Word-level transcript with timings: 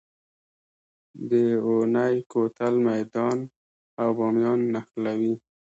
د 1.29 1.31
اونی 1.67 2.15
کوتل 2.31 2.73
میدان 2.87 3.37
او 4.01 4.09
بامیان 4.17 4.59
نښلوي 4.73 5.33